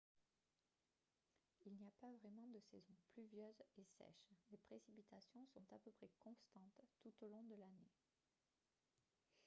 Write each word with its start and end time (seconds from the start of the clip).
il 1.67 1.73
n'y 1.75 1.85
a 1.85 1.91
pas 2.01 2.11
vraiment 2.23 2.47
de 2.47 2.59
saisons 2.71 2.95
«pluvieuses» 3.13 3.61
et 3.77 3.85
«sèches»: 3.99 4.31
les 4.51 4.57
précipitations 4.57 5.45
sont 5.53 5.61
à 5.69 5.77
peu 5.77 5.91
près 5.91 6.09
constantes 6.17 6.81
tout 7.03 7.13
au 7.23 7.27
long 7.27 7.43
de 7.43 7.53
l'année 7.53 7.91